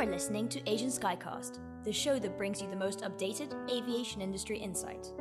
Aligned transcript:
You're 0.00 0.12
listening 0.12 0.48
to 0.48 0.60
Asian 0.66 0.88
Skycast, 0.88 1.58
the 1.84 1.92
show 1.92 2.18
that 2.18 2.38
brings 2.38 2.62
you 2.62 2.70
the 2.70 2.76
most 2.76 3.02
updated 3.02 3.52
aviation 3.70 4.22
industry 4.22 4.58
insight. 4.58 5.12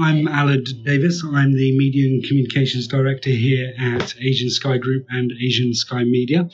I'm 0.00 0.26
Aled 0.26 0.66
Davis. 0.86 1.22
I'm 1.22 1.52
the 1.52 1.76
Media 1.76 2.08
and 2.08 2.24
Communications 2.24 2.88
Director 2.88 3.28
here 3.28 3.74
at 3.78 4.14
Asian 4.18 4.48
Sky 4.48 4.78
Group 4.78 5.04
and 5.10 5.30
Asian 5.44 5.74
Sky 5.74 6.04
Media. 6.04 6.48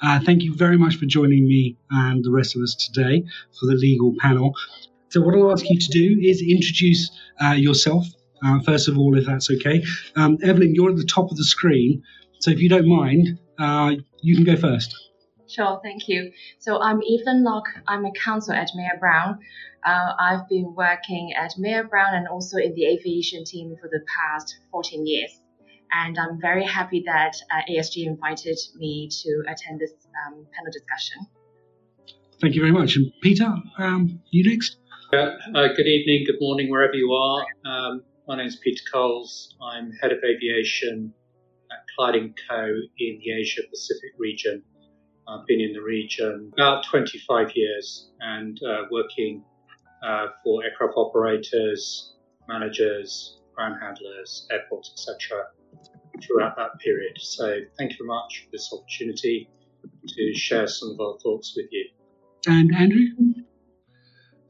Uh, 0.00 0.20
thank 0.20 0.44
you 0.44 0.54
very 0.54 0.78
much 0.78 0.94
for 0.94 1.06
joining 1.06 1.48
me 1.48 1.76
and 1.90 2.22
the 2.22 2.30
rest 2.30 2.54
of 2.54 2.62
us 2.62 2.76
today 2.76 3.24
for 3.58 3.66
the 3.66 3.74
legal 3.74 4.14
panel. 4.20 4.54
So, 5.08 5.22
what 5.22 5.34
I'll 5.34 5.50
ask 5.50 5.68
you 5.68 5.80
to 5.80 5.88
do 5.88 6.20
is 6.20 6.40
introduce 6.40 7.10
uh, 7.44 7.54
yourself, 7.54 8.06
uh, 8.46 8.60
first 8.60 8.86
of 8.86 8.96
all, 8.96 9.18
if 9.18 9.26
that's 9.26 9.50
okay. 9.50 9.82
Um, 10.14 10.38
Evelyn, 10.44 10.72
you're 10.76 10.90
at 10.90 10.96
the 10.96 11.04
top 11.04 11.32
of 11.32 11.36
the 11.36 11.44
screen, 11.44 12.04
so 12.38 12.52
if 12.52 12.60
you 12.60 12.68
don't 12.68 12.86
mind, 12.86 13.40
uh, 13.58 13.96
you 14.20 14.36
can 14.36 14.44
go 14.44 14.54
first. 14.54 15.01
Sure, 15.52 15.80
thank 15.82 16.08
you. 16.08 16.32
So 16.60 16.80
I'm 16.80 17.02
Evelyn 17.02 17.44
Locke. 17.44 17.68
I'm 17.86 18.06
a 18.06 18.12
counsel 18.12 18.54
at 18.54 18.70
Mayer 18.74 18.96
Brown. 18.98 19.38
Uh, 19.84 20.12
I've 20.18 20.48
been 20.48 20.74
working 20.74 21.34
at 21.36 21.58
Mayer 21.58 21.84
Brown 21.84 22.14
and 22.14 22.26
also 22.26 22.56
in 22.56 22.74
the 22.74 22.86
aviation 22.86 23.44
team 23.44 23.76
for 23.78 23.88
the 23.88 24.00
past 24.16 24.56
14 24.70 25.06
years. 25.06 25.40
And 25.92 26.18
I'm 26.18 26.40
very 26.40 26.64
happy 26.64 27.02
that 27.04 27.36
uh, 27.50 27.70
ASG 27.70 28.06
invited 28.06 28.58
me 28.76 29.10
to 29.10 29.42
attend 29.46 29.80
this 29.80 29.92
um, 30.26 30.46
panel 30.54 30.72
discussion. 30.72 31.26
Thank 32.40 32.54
you 32.54 32.62
very 32.62 32.72
much. 32.72 32.96
And 32.96 33.12
Peter, 33.20 33.54
um, 33.76 34.20
you 34.30 34.48
next. 34.48 34.78
Uh, 35.12 35.32
good 35.76 35.86
evening, 35.86 36.24
good 36.26 36.40
morning, 36.40 36.70
wherever 36.70 36.94
you 36.94 37.12
are. 37.12 37.44
Um, 37.66 38.02
my 38.26 38.38
name 38.38 38.46
is 38.46 38.56
Peter 38.56 38.82
Coles. 38.90 39.54
I'm 39.60 39.92
head 40.00 40.12
of 40.12 40.18
aviation 40.24 41.12
at 41.70 41.78
Clyde 41.94 42.32
& 42.40 42.48
Co. 42.48 42.64
in 42.98 43.20
the 43.22 43.32
Asia 43.38 43.60
Pacific 43.68 44.12
region. 44.18 44.62
I've 45.28 45.46
been 45.46 45.60
in 45.60 45.72
the 45.72 45.82
region 45.82 46.50
about 46.54 46.84
25 46.86 47.52
years 47.54 48.10
and 48.20 48.58
uh, 48.62 48.82
working 48.90 49.44
uh, 50.02 50.28
for 50.42 50.64
aircraft 50.64 50.94
operators, 50.96 52.14
managers, 52.48 53.38
ground 53.54 53.76
handlers, 53.80 54.48
airports, 54.50 54.90
etc. 54.92 55.46
throughout 56.26 56.56
that 56.56 56.78
period. 56.80 57.16
So 57.18 57.60
thank 57.78 57.92
you 57.92 57.98
very 57.98 58.08
much 58.08 58.44
for 58.44 58.50
this 58.50 58.70
opportunity 58.72 59.48
to 60.08 60.34
share 60.34 60.66
some 60.66 60.90
of 60.90 61.00
our 61.00 61.18
thoughts 61.20 61.54
with 61.56 61.66
you. 61.70 61.88
And 62.46 62.74
Andrew? 62.74 63.06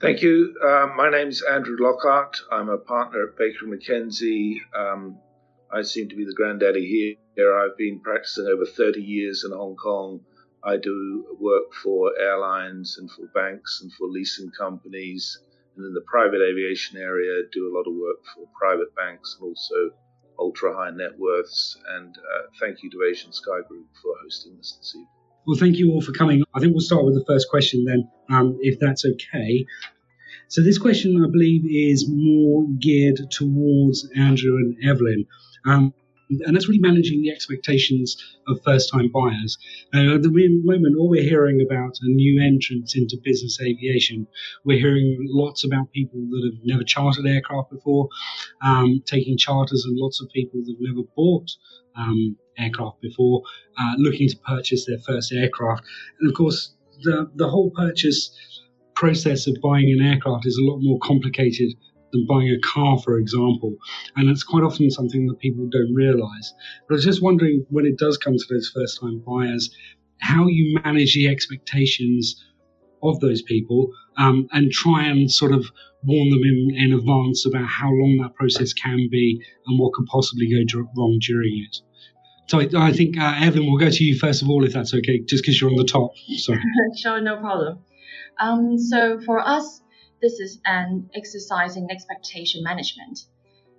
Thank 0.00 0.22
you. 0.22 0.54
Uh, 0.64 0.88
my 0.96 1.10
name 1.10 1.28
is 1.28 1.42
Andrew 1.42 1.76
Lockhart. 1.78 2.36
I'm 2.50 2.70
a 2.70 2.78
partner 2.78 3.28
at 3.28 3.36
Baker 3.36 3.66
McKenzie. 3.66 4.56
Um, 4.74 5.18
I 5.70 5.82
seem 5.82 6.08
to 6.08 6.16
be 6.16 6.24
the 6.24 6.34
granddaddy 6.34 7.16
here. 7.36 7.54
I've 7.54 7.76
been 7.76 8.00
practicing 8.00 8.46
over 8.46 8.66
30 8.66 9.00
years 9.00 9.44
in 9.44 9.56
Hong 9.56 9.76
Kong 9.76 10.20
I 10.64 10.76
do 10.76 11.36
work 11.40 11.72
for 11.82 12.12
airlines 12.18 12.96
and 12.98 13.10
for 13.10 13.26
banks 13.34 13.80
and 13.82 13.92
for 13.92 14.06
leasing 14.08 14.50
companies. 14.50 15.38
And 15.76 15.86
in 15.86 15.94
the 15.94 16.04
private 16.06 16.40
aviation 16.40 16.98
area, 16.98 17.42
do 17.52 17.68
a 17.68 17.74
lot 17.76 17.86
of 17.86 17.94
work 17.94 18.18
for 18.34 18.46
private 18.58 18.94
banks 18.94 19.36
and 19.38 19.48
also 19.48 19.96
ultra 20.38 20.74
high 20.74 20.90
net 20.90 21.18
worths. 21.18 21.76
And 21.96 22.16
uh, 22.16 22.42
thank 22.60 22.82
you 22.82 22.90
to 22.90 23.08
Asian 23.10 23.32
Sky 23.32 23.60
Group 23.68 23.86
for 24.02 24.14
hosting 24.22 24.56
this 24.56 24.76
this 24.78 24.94
evening. 24.94 25.08
Well, 25.46 25.58
thank 25.58 25.76
you 25.76 25.90
all 25.92 26.00
for 26.00 26.12
coming. 26.12 26.44
I 26.54 26.60
think 26.60 26.72
we'll 26.72 26.80
start 26.80 27.04
with 27.04 27.14
the 27.14 27.24
first 27.26 27.48
question 27.50 27.84
then, 27.84 28.08
um, 28.30 28.58
if 28.60 28.78
that's 28.78 29.04
okay. 29.04 29.66
So, 30.46 30.62
this 30.62 30.78
question, 30.78 31.16
I 31.24 31.30
believe, 31.30 31.64
is 31.68 32.08
more 32.08 32.66
geared 32.78 33.18
towards 33.30 34.08
Andrew 34.16 34.56
and 34.56 34.76
Evelyn. 34.84 35.26
Um, 35.66 35.94
and 36.30 36.54
that's 36.54 36.68
really 36.68 36.80
managing 36.80 37.22
the 37.22 37.30
expectations 37.30 38.16
of 38.48 38.60
first-time 38.64 39.10
buyers. 39.12 39.58
Uh, 39.94 40.14
at 40.14 40.22
the 40.22 40.30
moment, 40.64 40.96
all 40.98 41.08
we're 41.08 41.22
hearing 41.22 41.60
about 41.60 41.90
are 41.90 42.08
new 42.08 42.42
entrants 42.42 42.96
into 42.96 43.16
business 43.22 43.58
aviation. 43.60 44.26
We're 44.64 44.78
hearing 44.78 45.18
lots 45.28 45.64
about 45.64 45.92
people 45.92 46.20
that 46.30 46.50
have 46.52 46.64
never 46.64 46.84
chartered 46.84 47.26
aircraft 47.26 47.70
before, 47.70 48.08
um, 48.64 49.02
taking 49.06 49.36
charters, 49.36 49.84
and 49.84 49.96
lots 49.98 50.20
of 50.20 50.30
people 50.30 50.60
that 50.60 50.72
have 50.72 50.80
never 50.80 51.06
bought 51.16 51.50
um, 51.96 52.36
aircraft 52.58 53.00
before, 53.00 53.42
uh, 53.78 53.94
looking 53.98 54.28
to 54.28 54.36
purchase 54.38 54.86
their 54.86 54.98
first 54.98 55.32
aircraft. 55.32 55.84
And 56.20 56.28
of 56.30 56.36
course, 56.36 56.74
the 57.02 57.30
the 57.34 57.48
whole 57.48 57.70
purchase 57.70 58.36
process 58.94 59.46
of 59.46 59.56
buying 59.62 59.90
an 59.90 60.04
aircraft 60.04 60.46
is 60.46 60.56
a 60.58 60.64
lot 60.64 60.78
more 60.80 60.98
complicated 61.00 61.74
than 62.12 62.26
buying 62.26 62.48
a 62.48 62.60
car, 62.60 62.98
for 62.98 63.18
example. 63.18 63.74
And 64.16 64.28
it's 64.28 64.44
quite 64.44 64.62
often 64.62 64.90
something 64.90 65.26
that 65.26 65.38
people 65.38 65.66
don't 65.68 65.94
realize. 65.94 66.54
But 66.88 66.94
I 66.94 66.96
was 66.96 67.04
just 67.04 67.22
wondering 67.22 67.66
when 67.70 67.86
it 67.86 67.98
does 67.98 68.18
come 68.18 68.36
to 68.36 68.44
those 68.48 68.70
first 68.74 69.00
time 69.00 69.22
buyers, 69.26 69.74
how 70.20 70.46
you 70.46 70.78
manage 70.84 71.14
the 71.14 71.28
expectations 71.28 72.42
of 73.02 73.18
those 73.20 73.42
people 73.42 73.90
um, 74.16 74.46
and 74.52 74.70
try 74.70 75.04
and 75.04 75.30
sort 75.30 75.52
of 75.52 75.66
warn 76.04 76.30
them 76.30 76.42
in, 76.44 76.74
in 76.76 76.92
advance 76.92 77.46
about 77.46 77.66
how 77.66 77.90
long 77.90 78.18
that 78.22 78.34
process 78.34 78.72
can 78.72 79.08
be 79.10 79.40
and 79.66 79.78
what 79.78 79.92
could 79.92 80.06
possibly 80.06 80.48
go 80.48 80.84
wrong 80.96 81.18
during 81.20 81.66
it. 81.68 81.76
So 82.48 82.60
I, 82.60 82.88
I 82.88 82.92
think, 82.92 83.18
uh, 83.18 83.34
Evan, 83.40 83.66
we'll 83.66 83.78
go 83.78 83.90
to 83.90 84.04
you 84.04 84.18
first 84.18 84.42
of 84.42 84.48
all, 84.48 84.64
if 84.64 84.72
that's 84.72 84.94
okay, 84.94 85.20
just 85.20 85.42
because 85.42 85.60
you're 85.60 85.70
on 85.70 85.76
the 85.76 85.84
top. 85.84 86.12
Sorry. 86.36 86.60
sure, 86.96 87.20
no 87.20 87.38
problem. 87.38 87.78
Um, 88.38 88.78
so 88.78 89.20
for 89.20 89.40
us, 89.40 89.81
this 90.22 90.38
is 90.38 90.60
an 90.64 91.10
exercise 91.16 91.76
in 91.76 91.90
expectation 91.90 92.62
management. 92.62 93.26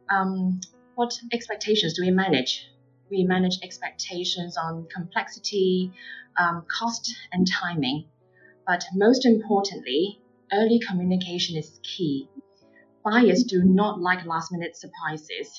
Um, 0.09 0.59
what 0.95 1.17
expectations 1.31 1.93
do 1.93 2.03
we 2.03 2.11
manage? 2.11 2.67
We 3.09 3.23
manage 3.23 3.59
expectations 3.63 4.57
on 4.57 4.87
complexity, 4.93 5.93
um, 6.37 6.65
cost, 6.67 7.15
and 7.31 7.47
timing. 7.47 8.09
But 8.67 8.83
most 8.93 9.25
importantly, 9.25 10.21
early 10.51 10.79
communication 10.85 11.57
is 11.57 11.79
key. 11.81 12.27
Buyers 13.05 13.43
do 13.43 13.63
not 13.63 14.01
like 14.01 14.25
last 14.25 14.51
minute 14.51 14.75
surprises. 14.75 15.57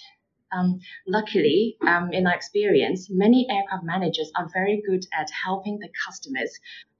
Um, 0.53 0.81
luckily, 1.06 1.77
um, 1.87 2.12
in 2.12 2.27
our 2.27 2.34
experience, 2.34 3.09
many 3.11 3.47
aircraft 3.51 3.84
managers 3.84 4.31
are 4.37 4.49
very 4.53 4.83
good 4.87 5.05
at 5.19 5.28
helping 5.31 5.78
the 5.78 5.89
customers 6.06 6.53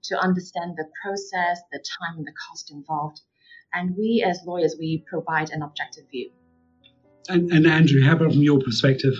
to 0.05 0.19
understand 0.19 0.75
the 0.75 0.89
process, 1.03 1.61
the 1.71 1.83
time, 1.99 2.17
and 2.17 2.27
the 2.27 2.33
cost 2.47 2.71
involved 2.71 3.21
and 3.75 3.95
we 3.97 4.25
as 4.27 4.41
lawyers 4.45 4.75
we 4.79 5.03
provide 5.07 5.49
an 5.51 5.61
objective 5.61 6.05
view. 6.09 6.31
And, 7.27 7.51
and 7.51 7.67
Andrew, 7.67 8.01
how 8.01 8.13
about 8.13 8.31
from 8.31 8.41
your 8.41 8.59
perspective? 8.59 9.13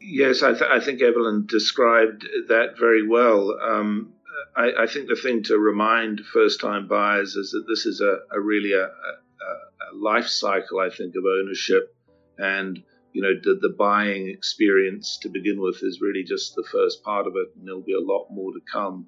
Yes, 0.00 0.42
I, 0.42 0.52
th- 0.52 0.70
I 0.70 0.80
think 0.80 1.02
Evelyn 1.02 1.46
described 1.46 2.26
that 2.48 2.78
very 2.78 3.06
well. 3.06 3.56
Um, 3.62 4.14
I, 4.56 4.72
I, 4.80 4.86
think 4.86 5.08
the 5.08 5.16
thing 5.16 5.42
to 5.44 5.58
remind 5.58 6.22
first-time 6.32 6.88
buyers 6.88 7.36
is 7.36 7.50
that 7.50 7.64
this 7.68 7.86
is 7.86 8.00
a, 8.00 8.18
a 8.32 8.40
really 8.40 8.72
a, 8.72 8.84
a, 8.84 8.86
a, 8.86 9.94
life 9.94 10.26
cycle, 10.26 10.80
I 10.80 10.88
think, 10.88 11.14
of 11.16 11.24
ownership, 11.24 11.94
and 12.38 12.82
you 13.12 13.22
know 13.22 13.34
the, 13.42 13.58
the 13.60 13.74
buying 13.78 14.28
experience 14.28 15.18
to 15.22 15.28
begin 15.28 15.60
with 15.60 15.76
is 15.82 16.00
really 16.00 16.24
just 16.24 16.54
the 16.54 16.64
first 16.72 17.04
part 17.04 17.26
of 17.26 17.34
it, 17.36 17.48
and 17.56 17.66
there'll 17.66 17.82
be 17.82 17.94
a 17.94 18.00
lot 18.00 18.28
more 18.30 18.52
to 18.52 18.60
come. 18.72 19.06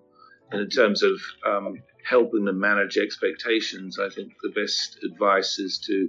And 0.51 0.61
in 0.61 0.69
terms 0.69 1.03
of 1.03 1.19
um, 1.47 1.83
helping 2.09 2.45
them 2.45 2.59
manage 2.59 2.97
expectations, 2.99 3.99
I 3.99 4.09
think 4.09 4.33
the 4.43 4.51
best 4.51 4.99
advice 5.05 5.59
is 5.59 5.79
to 5.87 6.09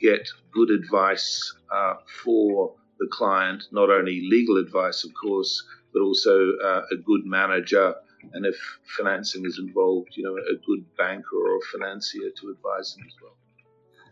get 0.00 0.28
good 0.52 0.70
advice 0.70 1.54
uh, 1.72 1.94
for 2.22 2.74
the 2.98 3.08
client, 3.10 3.64
not 3.72 3.90
only 3.90 4.20
legal 4.28 4.58
advice, 4.58 5.04
of 5.04 5.12
course, 5.14 5.62
but 5.92 6.00
also 6.00 6.52
uh, 6.62 6.82
a 6.92 6.96
good 7.04 7.24
manager. 7.24 7.94
And 8.32 8.46
if 8.46 8.56
financing 8.96 9.44
is 9.44 9.58
involved, 9.58 10.16
you 10.16 10.24
know, 10.24 10.36
a 10.36 10.56
good 10.66 10.84
banker 10.96 11.36
or 11.36 11.56
a 11.56 11.60
financier 11.72 12.30
to 12.40 12.50
advise 12.50 12.94
them 12.94 13.04
as 13.06 13.14
well. 13.22 13.36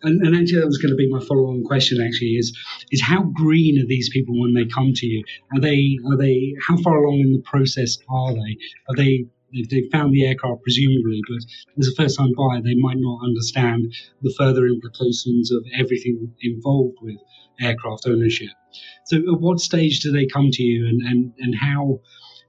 And, 0.04 0.20
and, 0.26 0.34
actually, 0.34 0.60
that 0.60 0.66
was 0.66 0.78
going 0.78 0.90
to 0.90 0.96
be 0.96 1.08
my 1.08 1.20
follow-on 1.20 1.62
question. 1.64 2.02
Actually, 2.02 2.32
is 2.32 2.58
is 2.90 3.00
how 3.00 3.22
green 3.22 3.80
are 3.80 3.86
these 3.86 4.10
people 4.10 4.38
when 4.40 4.52
they 4.52 4.64
come 4.64 4.92
to 4.92 5.06
you? 5.06 5.22
Are 5.54 5.60
they 5.60 5.96
are 6.10 6.16
they 6.16 6.54
how 6.60 6.76
far 6.78 6.96
along 6.96 7.20
in 7.20 7.32
the 7.32 7.42
process 7.42 7.98
are 8.08 8.34
they? 8.34 8.58
Are 8.88 8.96
they 8.96 9.26
They've, 9.52 9.68
they've 9.68 9.90
found 9.90 10.12
the 10.12 10.26
aircraft, 10.26 10.62
presumably, 10.62 11.20
but 11.28 11.44
as 11.78 11.88
a 11.88 11.94
first 11.94 12.18
time 12.18 12.32
buyer, 12.36 12.62
they 12.62 12.74
might 12.74 12.98
not 12.98 13.21
understand 13.24 13.92
the 14.22 14.34
further 14.38 14.66
implications 14.66 15.53
of 15.53 15.65
everything 15.78 16.34
involved 16.41 16.98
with 17.03 17.16
aircraft 17.60 18.04
ownership. 18.06 18.50
So, 19.04 19.18
at 19.18 19.41
what 19.41 19.60
stage 19.60 20.00
do 20.00 20.10
they 20.12 20.27
come 20.27 20.50
to 20.50 20.62
you, 20.62 20.86
and, 20.86 21.03
and, 21.03 21.32
and 21.38 21.54
how 21.54 22.00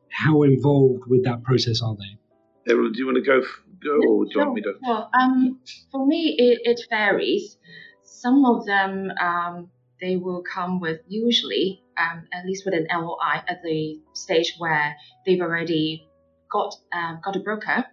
how 0.10 0.44
involved 0.44 1.04
with 1.08 1.24
that 1.26 1.44
process 1.44 1.82
are 1.82 1.96
they? 1.96 2.72
Evelyn, 2.72 2.94
do 2.94 3.00
you 3.00 3.06
want 3.06 3.18
to 3.18 3.22
go, 3.22 3.42
go 3.84 3.96
or 4.08 4.26
do 4.26 4.32
you 4.34 4.40
want 4.40 4.54
me 4.54 4.62
to? 4.62 4.74
Well, 4.82 5.10
um, 5.20 5.60
for 5.92 6.06
me, 6.06 6.36
it, 6.38 6.62
it 6.64 6.82
varies. 6.90 7.58
Some 8.04 8.46
of 8.46 8.66
them, 8.66 9.12
um, 9.20 9.70
they 10.00 10.16
will 10.16 10.44
come 10.44 10.80
with 10.80 11.02
usually, 11.08 11.84
um, 11.98 12.28
at 12.32 12.46
least 12.46 12.64
with 12.66 12.74
an 12.74 12.88
LOI 12.92 13.42
at 13.48 13.64
the 13.64 14.00
stage 14.14 14.56
where 14.58 14.96
they've 15.26 15.42
already 15.42 16.08
got 16.54 16.76
uh, 16.94 17.16
got 17.24 17.36
a 17.36 17.40
broker, 17.40 17.86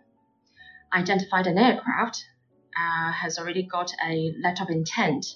identified 0.93 1.47
an 1.47 1.59
aircraft, 1.59 2.25
uh, 2.77 3.13
has 3.13 3.39
already 3.39 3.63
got 3.65 3.91
a 4.07 4.35
letter 4.43 4.63
of 4.63 4.71
intent, 4.71 5.27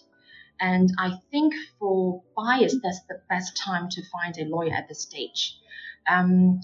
and 0.61 0.91
I 0.99 1.19
think 1.31 1.55
for 1.79 2.23
buyers 2.37 2.77
that's 2.83 3.01
the 3.09 3.21
best 3.29 3.57
time 3.57 3.89
to 3.91 4.03
find 4.13 4.37
a 4.39 4.45
lawyer 4.45 4.75
at 4.75 4.89
this 4.89 5.01
stage. 5.01 5.57
Um, 6.09 6.61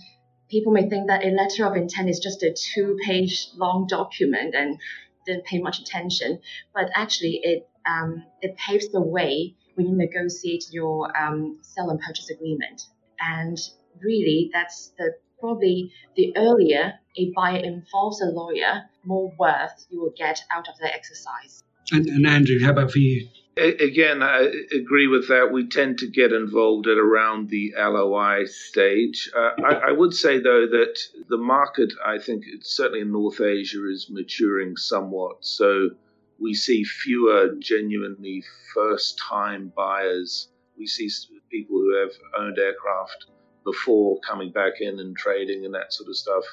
people 0.51 0.73
may 0.73 0.89
think 0.89 1.09
that 1.09 1.25
a 1.25 1.31
letter 1.31 1.65
of 1.65 1.77
intent 1.77 2.11
is 2.11 2.19
just 2.19 2.43
a 2.43 2.53
two 2.53 2.99
page 3.05 3.49
long 3.55 3.87
document 3.87 4.55
and 4.55 4.79
didn't 5.27 5.47
pay 5.47 5.61
much 5.61 5.81
attention, 5.81 6.41
but 6.75 6.91
actually 6.95 7.41
it 7.43 7.69
um, 7.87 8.25
it 8.43 8.57
paves 8.57 8.91
the 8.91 9.01
way 9.01 9.55
when 9.75 9.87
you 9.87 9.97
negotiate 9.97 10.65
your 10.71 11.17
um, 11.17 11.59
sell 11.63 11.91
and 11.91 12.01
purchase 12.01 12.29
agreement. 12.31 12.83
And 13.19 13.59
really, 14.01 14.51
that's 14.53 14.93
the 14.99 15.15
probably 15.41 15.93
the 16.17 16.33
earlier 16.37 16.95
a 17.17 17.33
buyer 17.35 17.59
involves 17.59 18.21
a 18.21 18.27
lawyer, 18.27 18.83
more 19.05 19.33
worth 19.39 19.87
you 19.91 20.01
will 20.01 20.15
get 20.17 20.43
out 20.51 20.69
of 20.69 20.79
that 20.81 20.95
exercise. 20.95 21.65
And, 21.93 22.07
and 22.07 22.27
Andrew, 22.27 22.61
how 22.61 22.71
about 22.71 22.93
for 22.93 22.99
you? 22.99 23.29
Again, 23.57 24.23
I 24.23 24.49
agree 24.73 25.09
with 25.09 25.29
that. 25.29 25.51
We 25.53 25.67
tend 25.69 25.99
to 25.99 26.07
get 26.09 26.33
involved 26.33 26.87
at 26.87 26.97
around 26.97 27.51
the 27.51 27.75
LOI 27.77 28.45
stage. 28.47 29.29
Uh, 29.37 29.51
I, 29.63 29.75
I, 29.89 29.93
would 29.93 30.15
say, 30.15 30.39
though, 30.39 30.67
that 30.69 30.99
the 31.29 31.37
market, 31.37 31.93
I 32.05 32.19
think, 32.19 32.45
certainly 32.63 33.01
in 33.01 33.13
North 33.13 33.41
Asia, 33.41 33.87
is 33.91 34.09
maturing 34.09 34.77
somewhat. 34.77 35.39
So 35.41 35.91
we 36.39 36.55
see 36.55 36.85
fewer 36.85 37.57
genuinely 37.59 38.45
first 38.73 39.19
time 39.19 39.73
buyers. 39.77 40.49
We 40.79 40.87
see 40.87 41.11
people 41.51 41.77
who 41.77 42.01
have 42.01 42.13
owned 42.39 42.59
aircraft 42.59 43.27
before 43.65 44.19
coming 44.29 44.53
back 44.53 44.75
in 44.81 44.99
and 44.99 45.17
trading 45.17 45.65
and 45.65 45.75
that 45.75 45.93
sort 45.93 46.09
of 46.09 46.17
stuff. 46.17 46.45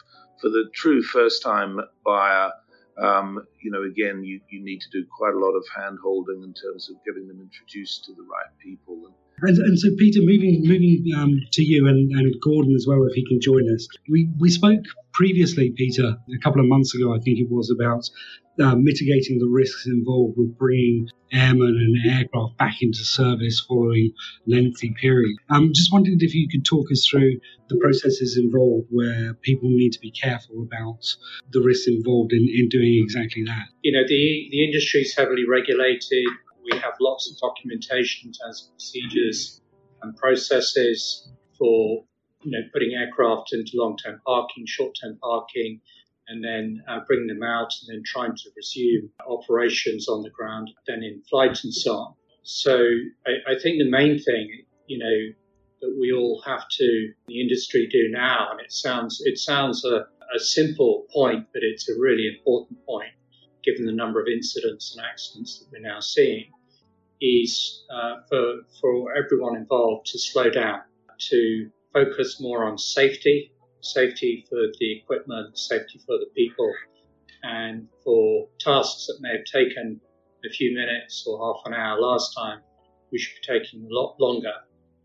For 0.41 0.49
the 0.49 0.65
true 0.73 1.01
first 1.01 1.41
time 1.41 1.79
buyer, 2.05 2.51
um, 2.97 3.45
you 3.61 3.71
know, 3.71 3.83
again, 3.83 4.23
you, 4.23 4.41
you 4.49 4.63
need 4.63 4.81
to 4.81 4.89
do 4.91 5.05
quite 5.17 5.33
a 5.33 5.39
lot 5.39 5.51
of 5.51 5.65
hand 5.75 5.97
holding 6.01 6.43
in 6.43 6.53
terms 6.53 6.89
of 6.89 6.95
getting 7.05 7.27
them 7.27 7.41
introduced 7.41 8.05
to 8.05 8.13
the 8.13 8.23
right 8.23 8.51
people. 8.59 8.96
And, 9.41 9.57
and 9.57 9.79
so, 9.79 9.89
Peter, 9.97 10.19
moving 10.21 10.63
moving 10.63 11.05
um, 11.15 11.39
to 11.51 11.63
you 11.63 11.87
and, 11.87 12.11
and 12.11 12.33
Gordon 12.41 12.73
as 12.75 12.85
well, 12.87 13.05
if 13.05 13.13
he 13.13 13.25
can 13.25 13.39
join 13.39 13.71
us. 13.73 13.87
We 14.09 14.29
we 14.39 14.49
spoke 14.49 14.83
previously, 15.13 15.71
Peter, 15.75 16.15
a 16.33 16.39
couple 16.43 16.61
of 16.61 16.67
months 16.67 16.95
ago, 16.95 17.13
I 17.13 17.19
think 17.19 17.39
it 17.39 17.49
was 17.49 17.71
about 17.71 18.09
uh, 18.59 18.75
mitigating 18.75 19.39
the 19.39 19.47
risks 19.47 19.85
involved 19.85 20.37
with 20.37 20.57
bringing 20.57 21.09
airmen 21.31 21.75
and 21.75 22.11
aircraft 22.11 22.57
back 22.57 22.81
into 22.81 23.03
service 23.03 23.63
following 23.67 24.11
lengthy 24.45 24.93
period. 24.99 25.35
I 25.49 25.57
um, 25.57 25.71
just 25.73 25.91
wondered 25.91 26.21
if 26.21 26.33
you 26.33 26.47
could 26.49 26.65
talk 26.65 26.87
us 26.91 27.07
through 27.09 27.39
the 27.69 27.77
processes 27.77 28.37
involved 28.37 28.87
where 28.89 29.33
people 29.35 29.69
need 29.69 29.91
to 29.91 29.99
be 29.99 30.11
careful 30.11 30.61
about 30.61 31.03
the 31.51 31.61
risks 31.61 31.87
involved 31.87 32.31
in, 32.33 32.47
in 32.51 32.69
doing 32.69 33.01
exactly 33.03 33.43
that. 33.43 33.65
You 33.81 33.91
know, 33.91 34.07
the, 34.07 34.47
the 34.51 34.63
industry 34.65 35.01
is 35.01 35.15
heavily 35.15 35.43
regulated. 35.47 36.25
We 36.71 36.77
have 36.79 36.93
lots 36.99 37.31
of 37.31 37.37
documentation 37.39 38.29
in 38.29 38.33
terms 38.33 38.65
of 38.65 38.73
procedures 38.73 39.61
and 40.01 40.15
processes 40.15 41.29
for 41.57 42.03
you 42.43 42.51
know 42.51 42.67
putting 42.73 42.93
aircraft 42.93 43.53
into 43.53 43.71
long-term 43.75 44.21
parking, 44.25 44.65
short-term 44.65 45.17
parking, 45.21 45.81
and 46.27 46.43
then 46.43 46.83
uh, 46.87 46.99
bring 47.07 47.27
them 47.27 47.43
out 47.43 47.73
and 47.81 47.95
then 47.95 48.03
trying 48.05 48.35
to 48.35 48.49
resume 48.55 49.09
operations 49.27 50.07
on 50.09 50.23
the 50.23 50.29
ground, 50.29 50.69
then 50.87 51.03
in 51.03 51.21
flight 51.29 51.57
and 51.63 51.73
so 51.73 51.93
on. 51.93 52.13
So 52.43 52.77
I, 53.25 53.53
I 53.53 53.59
think 53.61 53.77
the 53.77 53.89
main 53.89 54.19
thing, 54.19 54.65
you 54.87 54.99
know, 54.99 55.33
that 55.81 55.97
we 55.99 56.11
all 56.11 56.41
have 56.45 56.67
to 56.69 57.13
the 57.27 57.41
industry 57.41 57.87
do 57.91 58.09
now, 58.09 58.51
and 58.51 58.59
it 58.59 58.71
sounds 58.71 59.21
it 59.23 59.37
sounds 59.37 59.85
a, 59.85 60.07
a 60.35 60.39
simple 60.39 61.05
point, 61.13 61.47
but 61.53 61.61
it's 61.63 61.89
a 61.89 61.93
really 61.99 62.27
important 62.27 62.85
point 62.85 63.11
given 63.67 63.85
the 63.85 63.91
number 63.91 64.21
of 64.21 64.27
incidents 64.27 64.95
and 64.95 65.05
accidents 65.05 65.59
that 65.59 65.65
we're 65.71 65.85
now 65.85 65.99
seeing, 65.99 66.45
is 67.21 67.83
uh, 67.93 68.15
for 68.29 68.61
for 68.81 69.15
everyone 69.15 69.55
involved 69.55 70.07
to 70.07 70.19
slow 70.19 70.49
down, 70.49 70.81
to 71.29 71.69
focus 71.93 72.39
more 72.39 72.65
on 72.65 72.77
safety 72.77 73.51
safety 73.81 74.45
for 74.49 74.59
the 74.79 74.97
equipment, 74.97 75.57
safety 75.57 75.99
for 76.05 76.17
the 76.17 76.27
people, 76.35 76.71
and 77.43 77.87
for 78.03 78.47
tasks 78.59 79.07
that 79.07 79.17
may 79.21 79.37
have 79.37 79.45
taken 79.45 79.99
a 80.45 80.49
few 80.49 80.73
minutes 80.73 81.25
or 81.27 81.37
half 81.39 81.65
an 81.65 81.73
hour 81.73 81.99
last 81.99 82.35
time, 82.35 82.59
we 83.11 83.19
should 83.19 83.35
be 83.41 83.59
taking 83.59 83.85
a 83.85 83.93
lot 83.93 84.15
longer 84.19 84.53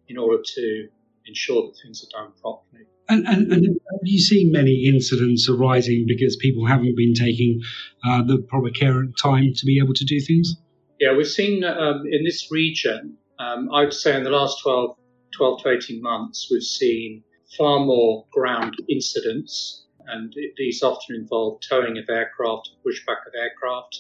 in 0.09 0.19
order 0.19 0.43
to 0.43 0.89
ensure 1.27 1.63
that 1.63 1.79
things 1.83 2.05
are 2.05 2.23
done 2.23 2.33
properly. 2.41 2.85
And, 3.09 3.27
and, 3.27 3.53
and 3.53 3.67
have 3.67 4.01
you 4.03 4.21
seen 4.21 4.53
many 4.53 4.87
incidents 4.87 5.49
arising 5.49 6.05
because 6.07 6.37
people 6.37 6.67
haven't 6.67 6.97
been 6.97 7.15
taking 7.15 7.63
uh, 8.07 8.23
the 8.23 8.39
proper 8.39 8.71
care 8.71 8.99
and 8.99 9.15
time 9.17 9.53
to 9.55 9.67
be 9.67 9.79
able 9.79 9.95
to 9.95 10.05
do 10.05 10.21
things? 10.21 10.57
Yeah, 11.03 11.17
we've 11.17 11.27
seen 11.27 11.65
um, 11.65 12.05
in 12.09 12.23
this 12.23 12.53
region, 12.53 13.19
um, 13.41 13.69
I 13.75 13.83
would 13.83 13.93
say 13.93 14.17
in 14.17 14.23
the 14.23 14.31
last 14.31 14.63
12, 14.63 14.97
12 15.37 15.63
to 15.65 15.71
18 15.71 16.01
months, 16.01 16.47
we've 16.49 16.63
seen 16.63 17.25
far 17.59 17.81
more 17.81 18.25
ground 18.31 18.77
incidents, 18.89 19.85
and 20.07 20.33
these 20.57 20.81
often 20.85 21.17
involve 21.17 21.61
towing 21.69 21.99
of 21.99 22.05
aircraft, 22.09 22.71
pushback 22.87 23.27
of 23.27 23.33
aircraft, 23.37 23.99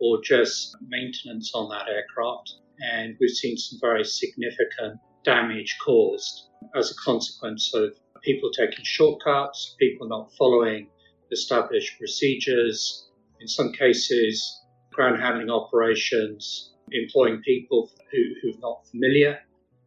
or 0.00 0.20
just 0.20 0.74
maintenance 0.84 1.52
on 1.54 1.68
that 1.68 1.86
aircraft. 1.88 2.54
And 2.80 3.16
we've 3.20 3.30
seen 3.30 3.56
some 3.56 3.78
very 3.80 4.02
significant 4.02 4.98
damage 5.22 5.78
caused 5.84 6.48
as 6.74 6.90
a 6.90 6.94
consequence 7.04 7.72
of 7.72 7.94
people 8.20 8.50
taking 8.50 8.84
shortcuts, 8.84 9.76
people 9.78 10.08
not 10.08 10.34
following 10.36 10.88
established 11.30 11.96
procedures, 12.00 13.06
in 13.40 13.46
some 13.46 13.72
cases, 13.72 14.61
ground 14.92 15.20
handling 15.20 15.50
operations 15.50 16.72
employing 16.90 17.40
people 17.42 17.90
who, 18.10 18.50
are 18.50 18.58
not 18.60 18.86
familiar. 18.88 19.38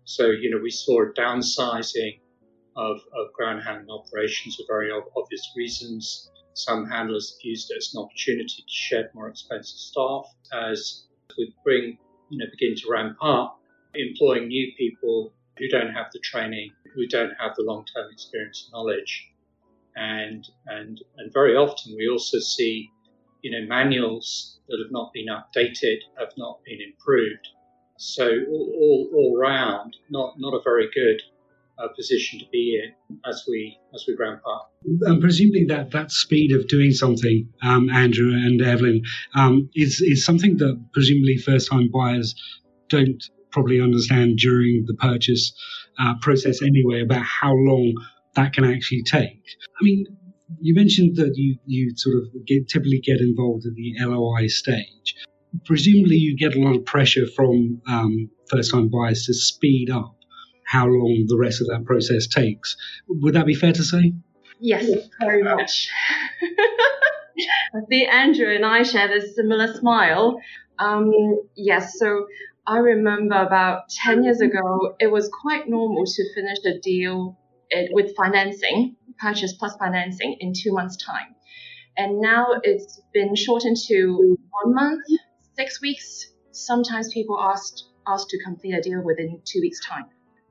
So, 0.06 0.28
you 0.28 0.50
know, 0.50 0.60
we 0.62 0.72
saw 0.72 1.04
a 1.04 1.14
downsizing 1.14 2.20
of, 2.76 2.98
of 2.98 3.34
ground 3.34 3.64
handling 3.64 3.90
operations 3.90 4.56
for 4.56 4.64
very 4.68 4.92
obvious 4.92 5.52
reasons. 5.56 6.30
Some 6.54 6.86
handlers 6.90 7.38
used 7.44 7.72
it 7.72 7.78
as 7.78 7.94
an 7.94 8.04
opportunity 8.04 8.48
to 8.48 8.64
shed 8.68 9.10
more 9.14 9.30
expensive 9.30 9.78
staff. 9.78 10.26
As 10.54 11.06
we 11.38 11.54
bring, 11.64 11.98
you 12.30 12.38
know, 12.38 12.46
begin 12.52 12.76
to 12.76 12.90
ramp 12.90 13.18
up, 13.22 13.60
employing 13.94 14.48
new 14.48 14.72
people 14.78 15.34
who 15.58 15.68
don't 15.68 15.92
have 15.94 16.08
the 16.14 16.20
training, 16.20 16.72
who 16.94 17.08
don't 17.08 17.34
have 17.40 17.56
the 17.56 17.64
long-term 17.64 18.12
experience 18.12 18.66
and 18.66 18.74
knowledge, 18.74 19.32
and 19.96 20.48
and 20.68 21.02
and 21.18 21.34
very 21.34 21.56
often 21.56 21.96
we 21.98 22.10
also 22.10 22.40
see, 22.40 22.92
you 23.46 23.52
know, 23.52 23.68
manuals 23.68 24.58
that 24.68 24.80
have 24.84 24.92
not 24.92 25.14
been 25.14 25.28
updated, 25.28 25.98
have 26.18 26.34
not 26.36 26.62
been 26.66 26.80
improved. 26.82 27.48
So 27.98 28.26
all, 28.50 28.68
all, 28.82 29.10
all 29.14 29.38
round, 29.40 29.96
not 30.10 30.34
not 30.40 30.56
a 30.56 30.62
very 30.64 30.88
good 30.96 31.22
uh, 31.78 31.90
position 31.96 32.40
to 32.40 32.46
be 32.52 32.82
in 32.82 33.18
as 33.24 33.46
we 33.48 33.78
as 33.94 34.04
we 34.08 34.16
ramp 34.16 34.42
up. 34.50 34.74
And 35.02 35.22
presumably 35.22 35.66
that 35.66 35.92
that 35.92 36.12
speed 36.12 36.54
of 36.54 36.68
doing 36.68 36.92
something, 36.92 37.48
um, 37.62 37.88
Andrew 37.92 38.32
and 38.32 38.60
Evelyn, 38.64 39.04
um, 39.36 39.70
is 39.76 40.02
is 40.02 40.26
something 40.26 40.58
that 40.58 40.84
presumably 40.92 41.38
first 41.38 41.70
time 41.70 41.92
buyers 41.94 42.34
don't 42.90 43.24
probably 43.52 43.80
understand 43.80 44.40
during 44.40 44.86
the 44.88 44.96
purchase 44.96 45.54
uh, 46.00 46.16
process 46.20 46.64
anyway 46.64 47.04
about 47.04 47.24
how 47.24 47.54
long 47.54 47.94
that 48.34 48.54
can 48.54 48.66
actually 48.66 49.04
take. 49.04 49.44
I 49.80 49.84
mean. 49.84 50.06
You 50.60 50.76
mentioned 50.76 51.16
that 51.18 51.34
you, 51.36 51.58
you 51.66 51.92
sort 51.96 52.18
of 52.18 52.46
get, 52.46 52.68
typically 52.68 53.00
get 53.00 53.20
involved 53.20 53.66
at 53.66 53.74
the 53.74 53.94
LOI 54.00 54.48
stage. 54.48 55.16
Presumably, 55.66 56.18
you 56.18 56.36
get 56.38 56.56
a 56.56 56.60
lot 56.60 56.76
of 56.76 56.86
pressure 56.86 57.26
from 57.36 57.82
um, 57.88 58.30
first 58.50 58.72
time 58.72 58.90
buyers 58.90 59.26
to 59.26 59.34
speed 59.34 59.90
up 59.90 60.16
how 60.66 60.86
long 60.86 61.26
the 61.28 61.38
rest 61.38 61.62
of 61.62 61.68
that 61.68 61.86
process 61.86 62.28
takes. 62.28 62.76
Would 63.08 63.36
that 63.36 63.46
be 63.46 63.54
fair 63.54 63.72
to 63.74 63.84
say? 63.84 64.14
Yes, 64.60 64.90
very 65.20 65.44
much. 65.44 65.90
I 67.76 67.80
think 67.90 68.10
Andrew 68.10 68.54
and 68.54 68.66
I 68.66 68.84
share 68.84 69.16
a 69.16 69.22
similar 69.22 69.74
smile. 69.74 70.40
Um, 70.80 71.12
yes, 71.56 72.00
so 72.00 72.26
I 72.66 72.78
remember 72.78 73.36
about 73.36 73.90
10 73.90 74.24
years 74.24 74.42
ago, 74.42 74.96
it 75.00 75.12
was 75.12 75.30
quite 75.30 75.70
normal 75.70 76.06
to 76.06 76.34
finish 76.34 76.58
a 76.66 76.80
deal 76.80 77.38
with 77.92 78.16
financing, 78.16 78.96
purchase 79.20 79.54
plus 79.54 79.76
financing, 79.78 80.38
in 80.40 80.54
two 80.54 80.74
months' 80.74 80.98
time. 80.98 81.36
And 81.98 82.20
now 82.20 82.48
it's 82.64 83.02
been 83.14 83.36
shortened 83.36 83.78
to 83.88 84.38
one 84.64 84.76
month, 84.76 85.04
six 85.56 85.82
weeks. 85.82 86.28
Sometimes 86.52 87.14
people 87.14 87.40
asked 87.40 87.86
asked 88.08 88.30
to 88.30 88.44
complete 88.44 88.74
a 88.74 88.82
deal 88.82 89.02
within 89.02 89.42
two 89.46 89.62
weeks' 89.62 89.80
time. 89.86 90.06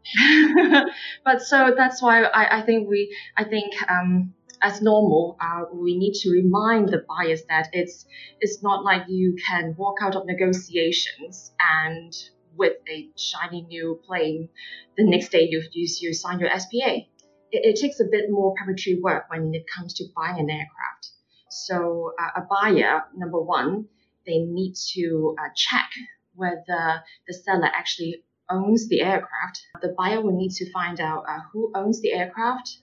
but 1.25 1.41
so 1.41 1.73
that's 1.77 2.03
why 2.03 2.25
I, 2.25 2.59
I 2.59 2.63
think 2.63 2.89
we 2.89 3.17
I 3.37 3.45
think 3.45 3.73
um, 3.91 4.35
as 4.61 4.83
normal 4.83 5.37
uh, 5.41 5.65
we 5.73 5.97
need 5.97 6.15
to 6.15 6.31
remind 6.31 6.89
the 6.89 7.05
buyers 7.09 7.43
that 7.49 7.69
it's 7.73 8.07
it's 8.41 8.63
not 8.63 8.85
like 8.85 9.03
you 9.09 9.37
can 9.47 9.75
walk 9.77 9.97
out 10.03 10.15
of 10.15 10.27
negotiations 10.27 11.53
and 11.59 12.13
with 12.57 12.77
a 12.89 13.09
shiny 13.17 13.63
new 13.63 14.01
plane 14.07 14.49
the 14.97 15.05
next 15.05 15.31
day 15.31 15.49
you 15.51 15.63
you, 15.73 15.89
you 16.01 16.13
sign 16.13 16.39
your 16.39 16.51
SPA. 16.59 17.07
It, 17.55 17.63
it 17.71 17.81
takes 17.81 18.01
a 18.01 18.05
bit 18.11 18.31
more 18.31 18.55
preparatory 18.57 19.01
work 19.01 19.25
when 19.31 19.55
it 19.55 19.65
comes 19.75 19.95
to 19.95 20.05
buying 20.17 20.39
an 20.39 20.51
aircraft. 20.51 21.03
So 21.49 22.13
uh, 22.21 22.41
a 22.41 22.43
buyer 22.51 23.05
number 23.15 23.41
one 23.41 23.87
they 24.27 24.39
need 24.39 24.75
to 24.95 25.37
uh, 25.39 25.51
check 25.55 25.91
whether 26.35 27.03
the 27.29 27.35
seller 27.35 27.71
actually 27.73 28.25
owns 28.51 28.89
the 28.89 29.01
aircraft, 29.01 29.67
the 29.81 29.95
buyer 29.97 30.21
will 30.21 30.37
need 30.37 30.53
to 30.53 30.71
find 30.73 31.01
out 31.01 31.25
uh, 31.29 31.41
who 31.53 31.71
owns 31.75 32.01
the 32.01 32.13
aircraft, 32.13 32.79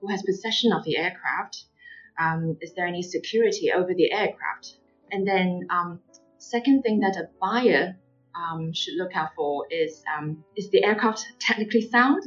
who 0.00 0.08
has 0.10 0.22
possession 0.22 0.72
of 0.72 0.84
the 0.84 0.96
aircraft? 0.96 1.64
Um, 2.18 2.56
is 2.60 2.74
there 2.74 2.86
any 2.86 3.02
security 3.02 3.72
over 3.72 3.92
the 3.94 4.12
aircraft? 4.12 4.76
And 5.10 5.26
then, 5.26 5.66
um, 5.70 6.00
second 6.38 6.82
thing 6.82 7.00
that 7.00 7.16
a 7.16 7.28
buyer 7.40 7.96
um, 8.34 8.72
should 8.72 8.94
look 8.96 9.14
out 9.14 9.30
for 9.36 9.66
is 9.70 10.02
um, 10.16 10.44
is 10.56 10.70
the 10.70 10.84
aircraft 10.84 11.24
technically 11.38 11.82
sound? 11.82 12.22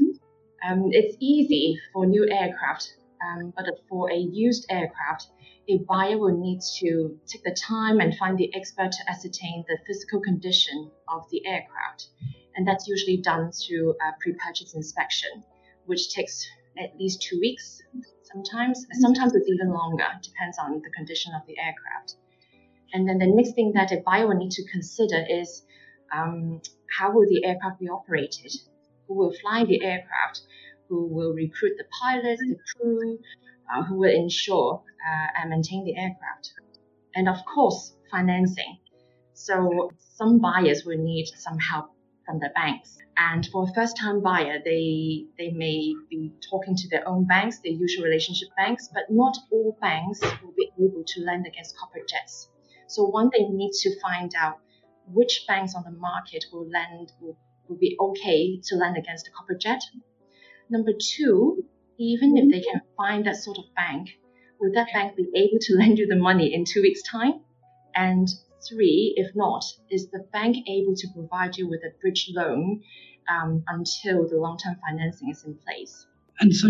Um, 0.66 0.90
it's 0.92 1.16
easy 1.20 1.80
for 1.94 2.06
new 2.06 2.28
aircraft, 2.30 2.96
um, 3.22 3.54
but 3.56 3.66
for 3.88 4.12
a 4.12 4.18
used 4.18 4.66
aircraft, 4.70 5.28
a 5.70 5.78
buyer 5.80 6.18
will 6.18 6.38
need 6.38 6.62
to 6.80 7.20
take 7.28 7.44
the 7.44 7.54
time 7.54 8.00
and 8.00 8.16
find 8.18 8.38
the 8.38 8.54
expert 8.56 8.92
to 8.92 9.10
ascertain 9.10 9.64
the 9.68 9.78
physical 9.86 10.22
condition 10.22 10.92
of 11.08 11.30
the 11.30 11.46
aircraft. 11.46 12.08
And 12.56 12.68
that's 12.68 12.88
usually 12.88 13.18
done 13.18 13.52
through 13.52 13.92
a 13.92 14.14
pre-purchase 14.22 14.74
inspection, 14.74 15.44
which 15.86 16.10
takes 16.10 16.48
at 16.80 16.98
least 16.98 17.22
two 17.22 17.40
weeks 17.40 17.82
sometimes. 18.24 18.86
Sometimes 18.94 19.36
it's 19.36 19.50
even 19.50 19.70
longer, 19.70 20.08
depends 20.24 20.58
on 20.58 20.82
the 20.82 20.90
condition 20.92 21.34
of 21.36 21.46
the 21.48 21.58
aircraft. 21.60 22.16
And 22.94 23.08
then 23.08 23.18
the 23.18 23.28
next 23.28 23.54
thing 23.54 23.74
that 23.74 23.92
a 23.92 24.02
buyer 24.06 24.28
will 24.28 24.38
need 24.38 24.52
to 24.52 24.64
consider 24.72 25.26
is 25.30 25.64
um, 26.14 26.62
how 26.98 27.12
will 27.12 27.28
the 27.28 27.44
aircraft 27.44 27.80
be 27.80 27.90
operated? 27.90 28.54
Who 29.08 29.16
will 29.16 29.34
fly 29.42 29.66
the 29.66 29.84
aircraft? 29.84 30.42
Who 30.90 31.08
will 31.08 31.34
recruit 31.34 31.74
the 31.78 31.86
pilots, 32.02 32.42
the 32.42 32.58
crew? 32.76 33.20
Uh, 33.74 33.84
who 33.84 33.96
will 33.96 34.14
ensure 34.14 34.84
uh, 35.08 35.28
and 35.38 35.50
maintain 35.50 35.84
the 35.86 35.98
aircraft? 35.98 36.54
And 37.16 37.28
of 37.28 37.38
course, 37.46 37.96
financing. 38.12 38.80
So 39.34 39.92
some 40.00 40.40
buyers 40.40 40.86
will 40.86 40.98
need 40.98 41.28
some 41.36 41.58
help 41.60 41.92
from 42.26 42.40
the 42.40 42.50
banks. 42.56 42.98
And 43.18 43.48
for 43.52 43.64
a 43.64 43.74
first-time 43.74 44.22
buyer, 44.22 44.60
they 44.64 45.26
they 45.38 45.52
may 45.52 45.94
be 46.10 46.34
talking 46.50 46.76
to 46.76 46.90
their 46.90 47.08
own 47.08 47.26
banks, 47.26 47.60
their 47.60 47.72
usual 47.72 48.04
relationship 48.04 48.50
banks, 48.58 48.90
but 48.94 49.04
not 49.10 49.38
all 49.52 49.78
banks 49.82 50.20
will 50.22 50.54
be 50.58 50.70
able 50.78 51.04
to 51.06 51.22
lend 51.22 51.48
against 51.48 51.78
corporate 51.78 52.10
jets. 52.10 52.50
So 52.88 53.06
one, 53.06 53.30
they 53.32 53.46
need 53.46 53.72
to 53.72 54.00
find 54.02 54.34
out 54.38 54.60
which 55.08 55.46
banks 55.48 55.76
on 55.76 55.84
the 55.84 55.92
market 55.92 56.46
will 56.52 56.68
lend 56.68 57.14
will, 57.22 57.38
will 57.68 57.78
be 57.78 57.96
okay 58.00 58.60
to 58.64 58.76
lend 58.76 58.98
against 58.98 59.28
a 59.28 59.32
corporate 59.32 59.62
jet. 59.62 59.82
Number 60.70 60.92
two, 61.00 61.66
even 61.98 62.38
if 62.38 62.52
they 62.52 62.62
can 62.62 62.82
find 62.98 63.26
that 63.26 63.38
sort 63.38 63.58
of 63.58 63.66
bank, 63.76 64.10
will 64.60 64.72
that 64.74 64.88
bank 64.94 65.16
be 65.16 65.28
able 65.36 65.60
to 65.62 65.76
lend 65.78 65.98
you 65.98 66.08
the 66.08 66.16
money 66.16 66.54
in 66.54 66.66
two 66.66 66.82
weeks' 66.82 67.04
time? 67.04 67.42
And 67.96 68.28
three, 68.68 69.14
if 69.16 69.36
not, 69.36 69.64
is 69.90 70.10
the 70.10 70.26
bank 70.34 70.58
able 70.68 70.96
to 70.96 71.08
provide 71.14 71.58
you 71.58 71.70
with 71.70 71.82
a 71.84 71.98
bridge 72.02 72.30
loan 72.34 72.82
um, 73.30 73.64
until 73.68 74.28
the 74.28 74.38
long-term 74.38 74.78
financing 74.88 75.30
is 75.30 75.44
in 75.44 75.58
place? 75.66 76.06
And 76.40 76.54
so, 76.54 76.68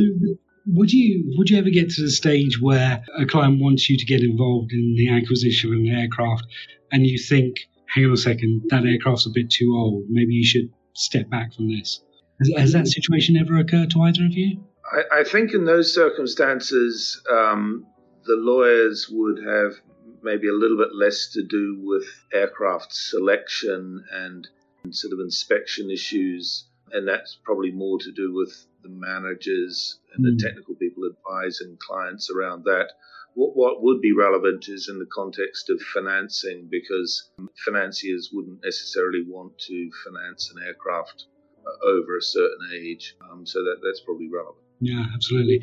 would 0.68 0.92
you 0.92 1.34
would 1.38 1.50
you 1.50 1.58
ever 1.58 1.70
get 1.70 1.90
to 1.92 2.02
the 2.02 2.10
stage 2.10 2.60
where 2.62 3.04
a 3.18 3.26
client 3.26 3.62
wants 3.62 3.90
you 3.90 3.98
to 3.98 4.06
get 4.06 4.22
involved 4.22 4.72
in 4.72 4.96
the 4.96 5.10
acquisition 5.10 5.74
of 5.74 5.80
an 5.80 5.88
aircraft, 5.88 6.46
and 6.92 7.06
you 7.06 7.18
think, 7.18 7.58
hang 7.88 8.06
on 8.06 8.12
a 8.12 8.18
second, 8.18 8.64
that 8.70 8.86
aircraft's 8.86 9.26
a 9.26 9.32
bit 9.32 9.50
too 9.50 9.76
old. 9.76 10.06
Maybe 10.10 10.36
you 10.36 10.46
should 10.46 10.72
step 10.96 11.30
back 11.30 11.54
from 11.54 11.70
this. 11.70 12.02
Has, 12.40 12.52
has 12.58 12.74
that 12.74 12.88
situation 12.88 13.38
ever 13.38 13.58
occurred 13.58 13.92
to 13.92 14.02
either 14.02 14.26
of 14.26 14.34
you? 14.34 14.64
I, 14.92 15.20
I 15.20 15.24
think 15.24 15.54
in 15.54 15.66
those 15.66 15.94
circumstances, 15.94 17.22
um, 17.30 17.86
the 18.26 18.36
lawyers 18.36 19.08
would 19.10 19.44
have 19.44 19.74
maybe 20.22 20.48
a 20.48 20.54
little 20.54 20.78
bit 20.78 20.94
less 20.94 21.30
to 21.34 21.44
do 21.44 21.80
with 21.84 22.06
aircraft 22.34 22.94
selection 22.94 24.04
and 24.12 24.48
sort 24.92 25.14
of 25.14 25.20
inspection 25.20 25.92
issues. 25.92 26.66
And 26.92 27.08
that's 27.08 27.38
probably 27.44 27.72
more 27.72 28.00
to 28.00 28.12
do 28.12 28.34
with 28.34 28.66
the 28.84 28.90
managers 28.90 30.00
and 30.14 30.26
mm. 30.26 30.38
the 30.38 30.44
technical 30.44 30.76
people 30.76 31.04
advising 31.06 31.78
clients 31.80 32.30
around 32.30 32.64
that. 32.66 32.90
What, 33.38 33.84
would 33.84 34.00
be 34.02 34.14
relevant 34.14 34.66
is 34.70 34.88
in 34.90 34.98
the 34.98 35.12
context 35.14 35.70
of 35.70 35.82
financing, 35.94 36.70
because 36.72 37.32
financiers 37.66 38.30
wouldn't 38.32 38.64
necessarily 38.64 39.24
want 39.28 39.58
to 39.68 39.90
finance 40.06 40.52
an 40.56 40.64
aircraft 40.66 41.26
uh, 41.66 41.86
over 41.86 42.18
a 42.18 42.22
certain 42.22 42.70
age. 42.74 43.16
Um, 43.30 43.46
so 43.46 43.60
that, 43.60 43.82
that's 43.84 44.02
probably 44.02 44.30
relevant. 44.34 44.65
Yeah, 44.82 45.06
absolutely. 45.14 45.62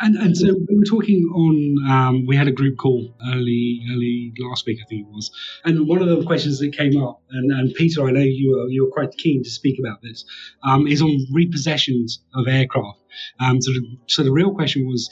And 0.00 0.16
and 0.16 0.36
so 0.36 0.46
we 0.46 0.76
were 0.76 0.84
talking 0.84 1.22
on. 1.34 1.90
Um, 1.90 2.26
we 2.26 2.34
had 2.36 2.48
a 2.48 2.52
group 2.52 2.78
call 2.78 3.14
early 3.28 3.80
early 3.92 4.32
last 4.38 4.66
week, 4.66 4.78
I 4.82 4.86
think 4.88 5.06
it 5.06 5.12
was. 5.12 5.30
And 5.64 5.86
one 5.86 6.02
of 6.02 6.08
the 6.08 6.24
questions 6.24 6.58
that 6.58 6.76
came 6.76 7.00
up, 7.02 7.22
and, 7.30 7.52
and 7.52 7.74
Peter, 7.74 8.06
I 8.06 8.10
know 8.10 8.20
you 8.20 8.56
were 8.56 8.68
you 8.68 8.84
were 8.84 8.90
quite 8.90 9.16
keen 9.16 9.44
to 9.44 9.50
speak 9.50 9.78
about 9.78 10.02
this, 10.02 10.24
um, 10.62 10.86
is 10.86 11.02
on 11.02 11.26
repossessions 11.32 12.20
of 12.34 12.48
aircraft. 12.48 12.98
Um, 13.38 13.60
so 13.60 13.70
the, 13.72 13.98
so 14.06 14.22
the 14.24 14.32
real 14.32 14.52
question 14.52 14.88
was, 14.88 15.08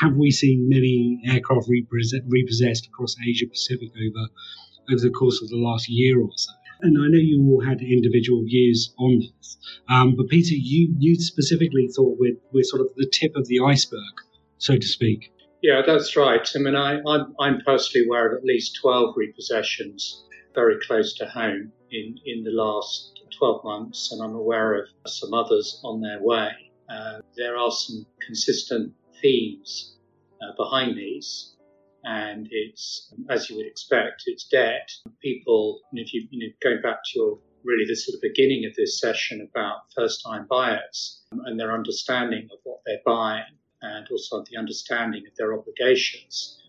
have 0.00 0.16
we 0.16 0.30
seen 0.30 0.68
many 0.68 1.22
aircraft 1.26 1.68
repossessed 1.68 2.86
across 2.86 3.16
Asia 3.26 3.46
Pacific 3.46 3.90
over 3.96 4.28
over 4.90 5.00
the 5.00 5.10
course 5.10 5.40
of 5.42 5.48
the 5.48 5.56
last 5.56 5.88
year 5.88 6.20
or 6.20 6.30
so? 6.36 6.52
And 6.82 6.96
I 6.98 7.08
know 7.08 7.18
you 7.18 7.46
all 7.50 7.64
had 7.64 7.80
individual 7.80 8.42
views 8.44 8.94
on 8.98 9.20
this, 9.20 9.56
um, 9.88 10.14
but 10.16 10.28
Peter, 10.28 10.54
you 10.54 10.94
you 10.98 11.14
specifically 11.16 11.88
thought 11.88 12.18
we're 12.18 12.36
we're 12.52 12.64
sort 12.64 12.82
of 12.82 12.88
the 12.96 13.06
tip 13.06 13.34
of 13.34 13.46
the 13.48 13.60
iceberg, 13.60 14.14
so 14.58 14.76
to 14.76 14.86
speak. 14.86 15.32
Yeah, 15.62 15.82
that's 15.86 16.16
right. 16.16 16.48
I 16.54 16.58
mean, 16.58 16.76
I, 16.76 17.00
I'm, 17.06 17.34
I'm 17.40 17.60
personally 17.64 18.06
aware 18.06 18.28
of 18.28 18.38
at 18.38 18.44
least 18.44 18.78
12 18.80 19.14
repossessions 19.16 20.22
very 20.54 20.76
close 20.86 21.14
to 21.14 21.26
home 21.26 21.72
in, 21.90 22.18
in 22.24 22.44
the 22.44 22.50
last 22.50 23.20
12 23.38 23.64
months, 23.64 24.12
and 24.12 24.22
I'm 24.22 24.34
aware 24.34 24.74
of 24.74 24.86
some 25.06 25.34
others 25.34 25.80
on 25.82 26.00
their 26.00 26.22
way. 26.22 26.50
Uh, 26.88 27.20
there 27.36 27.56
are 27.56 27.70
some 27.70 28.06
consistent 28.24 28.92
themes 29.20 29.96
uh, 30.42 30.54
behind 30.56 30.96
these 30.96 31.55
and 32.06 32.48
it's 32.50 33.12
as 33.28 33.50
you 33.50 33.56
would 33.56 33.66
expect, 33.66 34.22
it's 34.26 34.46
debt. 34.46 34.88
People, 35.20 35.80
if 35.92 36.14
you, 36.14 36.26
you 36.30 36.46
know, 36.46 36.52
going 36.62 36.80
back 36.80 36.98
to 37.04 37.18
your 37.18 37.38
really 37.64 37.84
the 37.86 37.96
sort 37.96 38.14
of 38.14 38.22
beginning 38.22 38.64
of 38.64 38.76
this 38.76 39.00
session 39.00 39.46
about 39.50 39.92
first-time 39.94 40.46
buyers 40.48 41.24
um, 41.32 41.40
and 41.46 41.58
their 41.58 41.74
understanding 41.74 42.48
of 42.52 42.58
what 42.62 42.78
they're 42.86 43.02
buying, 43.04 43.42
and 43.82 44.06
also 44.10 44.44
the 44.48 44.56
understanding 44.56 45.24
of 45.28 45.36
their 45.36 45.52
obligations. 45.52 46.62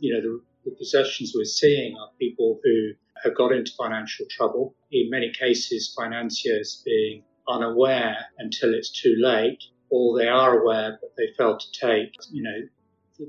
You 0.00 0.14
know, 0.14 0.20
the, 0.20 0.70
the 0.70 0.76
possessions 0.76 1.32
we're 1.34 1.44
seeing 1.44 1.96
are 1.96 2.08
people 2.18 2.58
who 2.64 2.90
have 3.22 3.36
got 3.36 3.52
into 3.52 3.70
financial 3.78 4.26
trouble. 4.28 4.74
In 4.90 5.10
many 5.10 5.30
cases, 5.32 5.94
financiers 5.96 6.82
being 6.84 7.22
unaware 7.48 8.16
until 8.38 8.74
it's 8.74 8.90
too 8.90 9.14
late, 9.18 9.62
or 9.90 10.18
they 10.18 10.26
are 10.26 10.58
aware 10.60 10.98
but 11.00 11.12
they 11.16 11.28
failed 11.38 11.60
to 11.60 11.86
take, 11.86 12.14
you 12.32 12.42
know, 12.42 12.66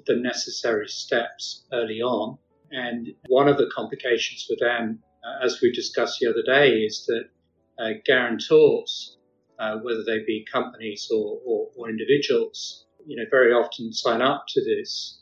the 0.05 0.15
necessary 0.15 0.87
steps 0.87 1.65
early 1.71 2.01
on. 2.01 2.37
And 2.71 3.07
one 3.27 3.47
of 3.47 3.57
the 3.57 3.69
complications 3.73 4.45
for 4.47 4.55
them, 4.59 5.03
uh, 5.23 5.45
as 5.45 5.61
we 5.61 5.71
discussed 5.71 6.19
the 6.19 6.29
other 6.29 6.43
day, 6.43 6.79
is 6.79 7.05
that 7.05 7.29
uh, 7.79 7.99
guarantors, 8.05 9.17
uh, 9.59 9.77
whether 9.77 10.03
they 10.03 10.19
be 10.25 10.45
companies 10.51 11.09
or, 11.11 11.39
or, 11.45 11.69
or, 11.75 11.89
individuals, 11.89 12.85
you 13.05 13.17
know, 13.17 13.25
very 13.29 13.51
often 13.51 13.93
sign 13.93 14.21
up 14.21 14.45
to 14.47 14.63
this 14.63 15.19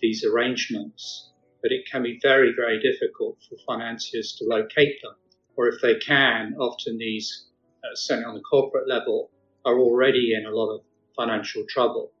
these 0.00 0.24
arrangements, 0.24 1.30
but 1.62 1.70
it 1.70 1.86
can 1.90 2.02
be 2.02 2.18
very, 2.20 2.52
very 2.56 2.80
difficult 2.82 3.38
for 3.48 3.56
financiers 3.66 4.34
to 4.38 4.44
locate 4.44 5.00
them. 5.02 5.14
Or 5.56 5.68
if 5.68 5.80
they 5.80 5.94
can, 5.94 6.56
often 6.58 6.98
these, 6.98 7.46
uh, 7.84 7.94
certainly 7.94 8.26
on 8.28 8.34
the 8.34 8.40
corporate 8.40 8.88
level, 8.88 9.30
are 9.64 9.78
already 9.78 10.34
in 10.34 10.44
a 10.44 10.50
lot 10.50 10.74
of 10.74 10.80
financial 11.16 11.64
trouble. 11.68 12.12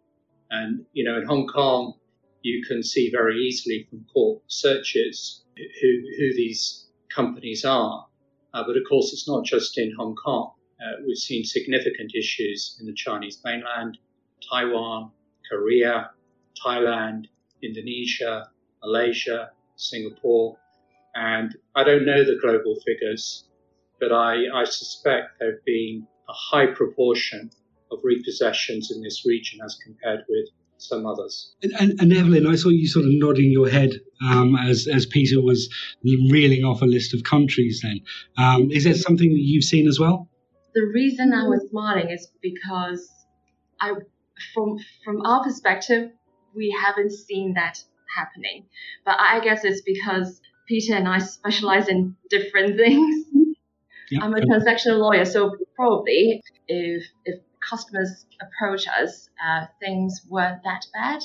And, 0.52 0.84
you 0.92 1.02
know, 1.02 1.16
in 1.16 1.24
Hong 1.24 1.48
Kong, 1.48 1.94
you 2.42 2.62
can 2.66 2.82
see 2.82 3.10
very 3.10 3.38
easily 3.38 3.86
from 3.88 4.04
court 4.12 4.42
searches 4.48 5.44
who, 5.56 5.90
who 6.18 6.34
these 6.34 6.88
companies 7.08 7.64
are. 7.64 8.06
Uh, 8.52 8.62
but 8.66 8.76
of 8.76 8.82
course, 8.86 9.14
it's 9.14 9.26
not 9.26 9.46
just 9.46 9.78
in 9.78 9.94
Hong 9.96 10.14
Kong. 10.14 10.52
Uh, 10.78 11.00
we've 11.06 11.16
seen 11.16 11.42
significant 11.44 12.12
issues 12.14 12.76
in 12.80 12.86
the 12.86 12.92
Chinese 12.92 13.40
mainland, 13.42 13.96
Taiwan, 14.50 15.10
Korea, 15.50 16.10
Thailand, 16.62 17.28
Indonesia, 17.62 18.50
Malaysia, 18.82 19.52
Singapore. 19.76 20.58
And 21.14 21.56
I 21.74 21.82
don't 21.82 22.04
know 22.04 22.24
the 22.24 22.38
global 22.42 22.76
figures, 22.84 23.48
but 24.00 24.12
I, 24.12 24.44
I 24.54 24.64
suspect 24.64 25.38
there 25.38 25.52
have 25.52 25.64
been 25.64 26.06
a 26.28 26.32
high 26.32 26.66
proportion 26.66 27.50
of 27.92 28.00
repossessions 28.02 28.90
in 28.90 29.02
this 29.02 29.24
region 29.26 29.60
as 29.64 29.78
compared 29.84 30.24
with 30.28 30.48
some 30.82 31.06
others. 31.06 31.54
And, 31.62 31.72
and, 31.78 32.00
and, 32.00 32.12
Evelyn, 32.12 32.46
I 32.46 32.56
saw 32.56 32.68
you 32.68 32.86
sort 32.88 33.04
of 33.04 33.12
nodding 33.14 33.50
your 33.50 33.68
head 33.68 34.00
um, 34.24 34.56
as 34.56 34.88
as 34.88 35.06
Peter 35.06 35.40
was 35.40 35.68
reeling 36.04 36.64
off 36.64 36.82
a 36.82 36.86
list 36.86 37.14
of 37.14 37.22
countries. 37.22 37.80
Then, 37.82 38.00
um, 38.36 38.70
is 38.70 38.84
that 38.84 38.96
something 38.96 39.28
that 39.28 39.40
you've 39.40 39.64
seen 39.64 39.86
as 39.86 39.98
well? 39.98 40.28
The 40.74 40.90
reason 40.94 41.32
I 41.32 41.46
was 41.46 41.66
smiling 41.70 42.10
is 42.10 42.28
because 42.40 43.08
I, 43.80 43.92
from 44.54 44.78
from 45.04 45.22
our 45.22 45.44
perspective, 45.44 46.10
we 46.54 46.76
haven't 46.84 47.12
seen 47.12 47.54
that 47.54 47.78
happening. 48.16 48.66
But 49.04 49.16
I 49.18 49.40
guess 49.40 49.64
it's 49.64 49.82
because 49.82 50.40
Peter 50.68 50.94
and 50.94 51.08
I 51.08 51.18
specialize 51.18 51.88
in 51.88 52.16
different 52.30 52.76
things. 52.84 53.26
Yep. 54.10 54.22
I'm 54.22 54.34
a 54.34 54.40
transactional 54.40 54.98
lawyer, 54.98 55.24
so 55.24 55.56
probably 55.74 56.42
if 56.68 57.04
if 57.24 57.40
customers 57.68 58.26
approach 58.40 58.86
us, 58.88 59.28
uh, 59.44 59.66
things 59.80 60.22
weren't 60.28 60.62
that 60.64 60.86
bad. 60.92 61.22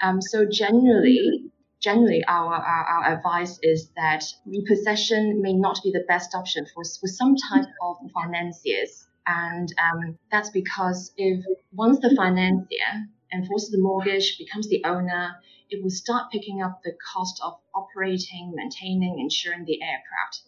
Um, 0.00 0.20
so 0.22 0.46
generally, 0.46 1.50
generally 1.80 2.24
our, 2.26 2.54
our, 2.54 2.84
our, 2.84 3.14
advice 3.14 3.58
is 3.62 3.90
that 3.96 4.24
repossession 4.46 5.42
may 5.42 5.52
not 5.52 5.80
be 5.82 5.90
the 5.90 6.04
best 6.08 6.34
option 6.34 6.66
for, 6.74 6.82
for 6.84 7.06
some 7.06 7.36
type 7.36 7.66
of 7.82 7.96
financiers. 8.14 9.06
And 9.26 9.72
um, 9.78 10.18
that's 10.30 10.50
because 10.50 11.12
if 11.16 11.44
once 11.72 12.00
the 12.00 12.14
financier 12.16 13.08
enforces 13.32 13.70
the 13.70 13.78
mortgage, 13.78 14.38
becomes 14.38 14.68
the 14.68 14.82
owner, 14.84 15.36
it 15.68 15.82
will 15.82 15.90
start 15.90 16.32
picking 16.32 16.62
up 16.62 16.80
the 16.82 16.92
cost 17.12 17.40
of 17.44 17.54
operating, 17.74 18.52
maintaining, 18.54 19.20
insuring 19.20 19.64
the 19.64 19.80
aircraft. 19.82 20.42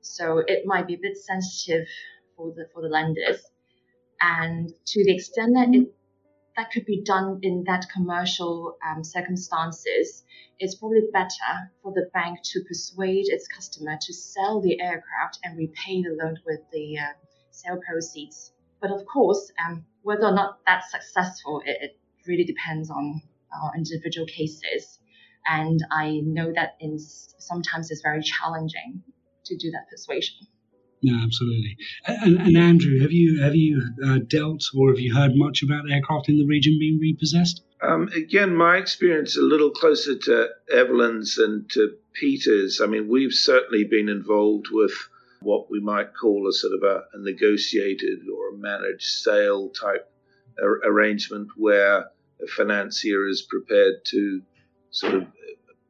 So 0.00 0.38
it 0.38 0.62
might 0.64 0.86
be 0.86 0.94
a 0.94 0.98
bit 1.00 1.16
sensitive 1.16 1.86
for 2.36 2.52
the 2.52 2.66
for 2.72 2.82
the 2.82 2.88
lenders. 2.88 3.42
And 4.22 4.72
to 4.86 5.04
the 5.04 5.14
extent 5.14 5.54
that 5.54 5.68
it 5.74 5.92
that 6.56 6.70
could 6.70 6.84
be 6.84 7.02
done 7.02 7.40
in 7.42 7.64
that 7.66 7.86
commercial 7.92 8.76
um, 8.86 9.02
circumstances, 9.02 10.22
it's 10.58 10.74
probably 10.74 11.00
better 11.12 11.70
for 11.82 11.92
the 11.92 12.10
bank 12.12 12.40
to 12.44 12.62
persuade 12.68 13.24
its 13.28 13.48
customer 13.48 13.96
to 14.00 14.12
sell 14.12 14.60
the 14.60 14.78
aircraft 14.80 15.38
and 15.42 15.58
repay 15.58 16.02
the 16.02 16.16
loan 16.22 16.36
with 16.44 16.60
the 16.72 16.98
uh, 16.98 17.12
sale 17.50 17.80
proceeds. 17.88 18.52
But 18.80 18.90
of 18.90 19.06
course, 19.06 19.50
um, 19.64 19.86
whether 20.02 20.26
or 20.26 20.34
not 20.34 20.58
that's 20.66 20.90
successful, 20.90 21.62
it, 21.64 21.78
it 21.80 21.98
really 22.26 22.44
depends 22.44 22.90
on 22.90 23.22
uh, 23.50 23.70
individual 23.76 24.26
cases. 24.26 24.98
And 25.46 25.80
I 25.90 26.20
know 26.22 26.52
that 26.52 26.76
in 26.80 26.98
sometimes 26.98 27.90
it's 27.90 28.02
very 28.02 28.22
challenging 28.22 29.02
to 29.46 29.56
do 29.56 29.70
that 29.72 29.88
persuasion. 29.90 30.46
No, 31.02 31.20
absolutely. 31.24 31.76
And, 32.06 32.40
and, 32.40 32.56
Andrew, 32.56 33.00
have 33.00 33.10
you 33.10 33.42
have 33.42 33.56
you 33.56 33.82
uh, 34.06 34.18
dealt 34.28 34.64
or 34.76 34.90
have 34.90 35.00
you 35.00 35.12
heard 35.12 35.34
much 35.34 35.62
about 35.62 35.90
aircraft 35.90 36.28
in 36.28 36.38
the 36.38 36.46
region 36.46 36.78
being 36.78 37.00
repossessed? 37.00 37.62
Um, 37.82 38.08
again, 38.14 38.54
my 38.54 38.76
experience 38.76 39.36
a 39.36 39.42
little 39.42 39.70
closer 39.70 40.16
to 40.16 40.50
Evelyn's 40.72 41.38
and 41.38 41.68
to 41.70 41.96
Peter's. 42.12 42.80
I 42.80 42.86
mean, 42.86 43.08
we've 43.08 43.32
certainly 43.32 43.82
been 43.82 44.08
involved 44.08 44.68
with 44.70 44.92
what 45.40 45.68
we 45.68 45.80
might 45.80 46.14
call 46.14 46.48
a 46.48 46.52
sort 46.52 46.74
of 46.74 46.84
a, 46.84 47.02
a 47.14 47.18
negotiated 47.18 48.20
or 48.32 48.50
a 48.50 48.56
managed 48.56 49.02
sale 49.02 49.70
type 49.70 50.08
ar- 50.62 50.82
arrangement 50.84 51.48
where 51.56 52.10
a 52.40 52.46
financier 52.46 53.26
is 53.26 53.42
prepared 53.42 54.04
to 54.04 54.42
sort 54.90 55.14
of 55.14 55.26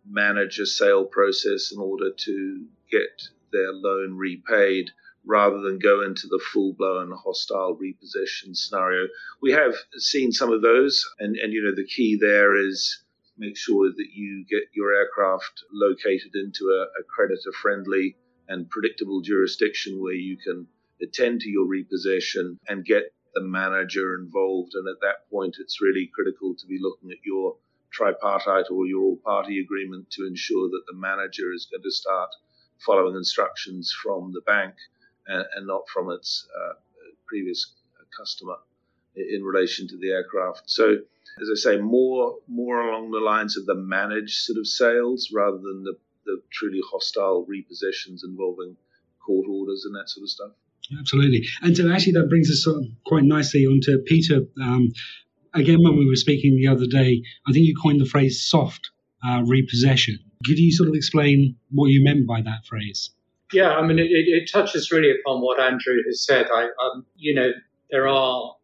manage 0.09 0.59
a 0.59 0.67
sale 0.67 1.05
process 1.05 1.71
in 1.71 1.79
order 1.79 2.11
to 2.11 2.65
get 2.91 3.29
their 3.53 3.73
loan 3.73 4.17
repaid 4.17 4.91
rather 5.25 5.61
than 5.61 5.79
go 5.79 6.03
into 6.03 6.27
the 6.27 6.41
full 6.53 6.75
blown 6.75 7.13
hostile 7.13 7.75
repossession 7.75 8.55
scenario. 8.55 9.07
We 9.41 9.53
have 9.53 9.75
seen 9.97 10.33
some 10.33 10.53
of 10.53 10.63
those, 10.63 11.09
and, 11.19 11.37
and 11.37 11.53
you 11.53 11.63
know, 11.63 11.75
the 11.75 11.87
key 11.87 12.19
there 12.21 12.57
is 12.57 13.03
make 13.39 13.57
sure 13.57 13.89
that 13.89 14.09
you 14.13 14.45
get 14.49 14.65
your 14.75 14.95
aircraft 14.95 15.65
located 15.73 16.35
into 16.35 16.71
a, 16.71 16.83
a 17.01 17.05
creditor 17.05 17.53
friendly 17.53 18.17
and 18.49 18.69
predictable 18.69 19.21
jurisdiction 19.21 20.01
where 20.01 20.15
you 20.15 20.37
can 20.37 20.67
attend 21.01 21.41
to 21.41 21.49
your 21.49 21.67
repossession 21.67 22.59
and 22.69 22.85
get 22.85 23.15
the 23.35 23.41
manager 23.41 24.15
involved. 24.17 24.75
And 24.75 24.87
at 24.89 25.01
that 25.01 25.29
point, 25.31 25.57
it's 25.59 25.81
really 25.81 26.11
critical 26.15 26.55
to 26.55 26.67
be 26.67 26.79
looking 26.81 27.11
at 27.11 27.25
your 27.25 27.57
tripartite 27.93 28.71
or 28.71 28.87
your 28.87 29.03
all 29.03 29.19
party 29.25 29.61
agreement 29.61 30.11
to 30.11 30.27
ensure 30.27 30.69
that 30.69 30.83
the 30.87 30.99
manager 30.99 31.53
is 31.53 31.69
going 31.71 31.83
to 31.83 31.91
start 31.91 32.31
following 32.85 33.17
instructions 33.17 33.95
from 34.03 34.33
the 34.33 34.41
bank 34.43 34.75
and, 35.27 35.45
and 35.55 35.67
not 35.67 35.83
from 35.93 36.11
its 36.11 36.47
uh, 36.57 36.75
previous 37.27 37.75
customer 38.17 38.57
in 39.17 39.43
relation 39.43 39.89
to 39.89 39.97
the 39.97 40.11
aircraft. 40.11 40.63
So, 40.67 40.97
as 41.41 41.49
I 41.51 41.57
say, 41.57 41.77
more 41.79 42.37
more 42.49 42.89
along 42.89 43.11
the 43.11 43.21
lines 43.21 43.57
of 43.57 43.67
the 43.67 43.75
managed 43.75 44.37
sort 44.45 44.59
of 44.59 44.67
sales 44.67 45.31
rather 45.33 45.59
than 45.59 45.85
the, 45.85 45.97
the 46.27 46.43
truly 46.53 46.81
hostile 46.91 47.47
repossessions 47.49 48.23
involving 48.25 48.77
court 49.25 49.47
orders 49.49 49.85
and 49.87 49.95
that 49.95 50.09
sort 50.09 50.25
of 50.25 50.31
stuff. 50.31 50.51
Absolutely. 50.99 51.47
And 51.63 51.77
so, 51.77 51.91
actually, 51.91 52.13
that 52.13 52.29
brings 52.29 52.51
us 52.51 52.65
sort 52.65 52.77
of 52.79 52.85
quite 53.07 53.25
nicely 53.25 53.67
onto 53.67 53.99
Peter. 54.03 54.41
Um, 54.61 54.93
again, 55.55 55.79
when 55.83 55.97
we 55.97 56.07
were 56.07 56.17
speaking 56.17 56.57
the 56.57 56.69
other 56.69 56.87
day, 56.87 57.23
I 57.47 57.53
think 57.53 57.67
you 57.67 57.75
coined 57.81 58.01
the 58.01 58.07
phrase 58.07 58.45
soft 58.45 58.91
uh, 59.27 59.43
repossession. 59.47 60.19
Could 60.45 60.59
you 60.59 60.73
sort 60.73 60.89
of 60.89 60.95
explain 60.95 61.57
what 61.71 61.87
you 61.87 62.03
meant 62.03 62.27
by 62.27 62.43
that 62.43 62.67
phrase? 62.67 63.11
Yeah, 63.53 63.73
I 63.73 63.87
mean, 63.87 63.99
it, 63.99 64.11
it 64.11 64.51
touches 64.51 64.91
really 64.91 65.11
upon 65.11 65.43
what 65.43 65.61
Andrew 65.61 65.97
has 66.07 66.25
said. 66.25 66.47
I, 66.53 66.65
um, 66.65 67.05
you 67.17 67.35
know, 67.35 67.51
there 67.91 68.09
are 68.09 68.57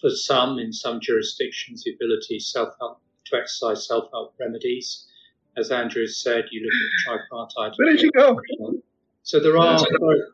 for 0.00 0.10
some 0.10 0.58
in 0.58 0.72
some 0.72 1.00
jurisdictions 1.00 1.84
the 1.84 1.94
ability 1.94 2.38
self-help 2.38 3.00
to 3.26 3.36
exercise 3.36 3.86
self-help 3.86 4.34
remedies. 4.38 5.06
As 5.56 5.70
Andrew 5.70 6.02
has 6.02 6.18
said, 6.18 6.44
you 6.50 6.62
look 6.62 6.72
at 6.72 7.28
tripartite. 7.28 7.76
Where 7.78 7.92
did 7.92 8.02
you 8.02 8.10
go? 8.12 8.38
So 9.22 9.40
there 9.40 9.58
are, 9.58 9.80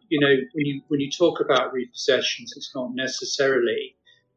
you 0.09 0.20
know, 0.20 0.35
when 0.53 0.66
you 0.66 0.83
when 0.88 1.01
you 1.01 1.11
talk 1.11 1.40
about 1.40 1.72
repossessions, 1.72 2.53
it's 2.57 2.72
not 2.75 2.94
necessarily 2.94 3.96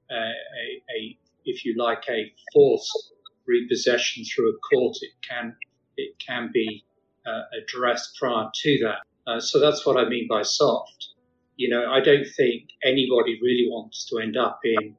uh, 0.09 0.15
a, 0.15 0.83
a, 0.95 1.17
if 1.43 1.65
you 1.65 1.75
like, 1.77 2.03
a 2.09 2.31
forced 2.53 3.13
repossession 3.47 4.23
through 4.23 4.51
a 4.51 4.57
court. 4.59 4.95
It 5.01 5.11
can 5.27 5.55
it 5.97 6.15
can 6.25 6.51
be 6.53 6.85
uh, 7.25 7.41
addressed 7.61 8.15
prior 8.17 8.49
to 8.53 8.79
that. 8.83 8.99
Uh, 9.27 9.39
so 9.39 9.59
that's 9.59 9.85
what 9.85 9.97
I 9.97 10.07
mean 10.07 10.27
by 10.27 10.43
soft. 10.43 11.09
You 11.57 11.69
know, 11.69 11.89
I 11.89 11.99
don't 12.01 12.27
think 12.35 12.69
anybody 12.83 13.39
really 13.41 13.67
wants 13.69 14.07
to 14.09 14.19
end 14.19 14.38
up 14.38 14.59
in 14.63 14.95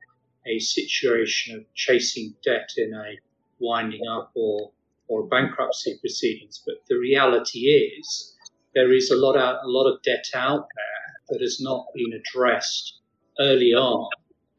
a 0.46 0.58
situation 0.58 1.56
of 1.56 1.64
chasing 1.74 2.34
debt 2.44 2.70
in 2.76 2.94
a 2.94 3.16
winding 3.58 4.06
up 4.08 4.32
or, 4.34 4.70
or 5.08 5.26
bankruptcy 5.26 5.98
proceedings. 6.00 6.62
But 6.64 6.76
the 6.88 6.96
reality 6.96 7.60
is 7.60 8.34
there 8.74 8.92
is 8.92 9.10
a 9.10 9.16
lot, 9.16 9.36
out, 9.36 9.64
a 9.64 9.68
lot 9.68 9.90
of 9.90 10.02
debt 10.02 10.26
out 10.34 10.66
there 10.74 11.14
that 11.28 11.42
has 11.42 11.60
not 11.60 11.86
been 11.94 12.12
addressed 12.12 13.00
early 13.38 13.72
on. 13.72 14.08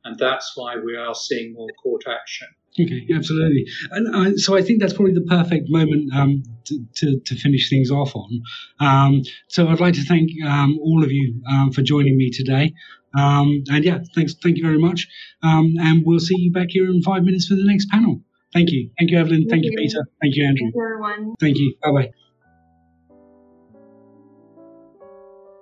And 0.07 0.17
that's 0.17 0.53
why 0.55 0.77
we 0.77 0.95
are 0.95 1.13
seeing 1.13 1.53
more 1.53 1.67
court 1.83 2.03
action. 2.07 2.47
Okay, 2.79 3.07
absolutely. 3.13 3.65
And 3.91 4.15
uh, 4.15 4.37
so 4.37 4.55
I 4.55 4.61
think 4.61 4.79
that's 4.79 4.93
probably 4.93 5.13
the 5.13 5.25
perfect 5.27 5.69
moment 5.69 6.13
um, 6.13 6.43
to, 6.65 6.79
to, 6.95 7.19
to, 7.25 7.35
finish 7.35 7.69
things 7.69 7.91
off 7.91 8.15
on. 8.15 8.41
Um, 8.79 9.23
so 9.49 9.67
I'd 9.67 9.81
like 9.81 9.95
to 9.95 10.03
thank 10.03 10.29
um, 10.45 10.79
all 10.79 11.03
of 11.03 11.11
you 11.11 11.41
um, 11.49 11.71
for 11.71 11.81
joining 11.81 12.17
me 12.17 12.29
today. 12.29 12.73
Um, 13.17 13.63
and 13.69 13.83
yeah, 13.83 13.99
thanks, 14.15 14.35
thank 14.41 14.57
you 14.57 14.63
very 14.63 14.77
much. 14.77 15.07
Um, 15.43 15.73
and 15.79 16.03
we'll 16.05 16.19
see 16.19 16.35
you 16.37 16.51
back 16.51 16.67
here 16.69 16.85
in 16.85 17.01
five 17.01 17.23
minutes 17.23 17.47
for 17.47 17.55
the 17.55 17.65
next 17.65 17.89
panel. 17.89 18.21
Thank 18.53 18.71
you. 18.71 18.91
Thank 18.97 19.11
you, 19.11 19.19
Evelyn. 19.19 19.41
Thank, 19.49 19.63
thank 19.63 19.65
you, 19.65 19.71
you, 19.71 19.77
Peter. 19.77 20.07
Thank 20.21 20.35
you, 20.35 20.45
Andrew. 20.45 20.65
Thank 20.65 20.75
you, 20.75 20.83
everyone. 20.83 21.35
Thank 21.39 21.57
you. 21.57 21.75
Bye 21.83 21.91
bye. 21.91 22.11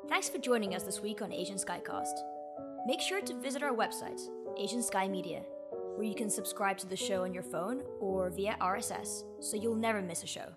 Thanks 0.10 0.30
for 0.30 0.38
joining 0.38 0.76
us 0.76 0.84
this 0.84 1.02
week 1.02 1.22
on 1.22 1.32
Asian 1.32 1.58
Skycast. 1.58 2.35
Make 2.86 3.02
sure 3.02 3.22
to 3.22 3.34
visit 3.40 3.64
our 3.64 3.74
website, 3.74 4.22
Asian 4.58 4.84
Sky 4.84 5.08
Media 5.08 5.42
where 5.96 6.06
you 6.06 6.16
can 6.16 6.30
subscribe 6.30 6.78
to 6.78 6.88
the 6.88 6.96
show 6.96 7.24
on 7.24 7.34
your 7.34 7.44
phone 7.44 7.82
or 8.00 8.30
via 8.30 8.58
RSS 8.60 9.24
so 9.40 9.56
you'll 9.58 9.76
never 9.76 10.02
miss 10.02 10.24
a 10.24 10.28
show. 10.28 10.54